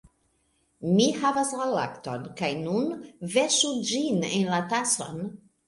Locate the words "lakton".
1.75-2.25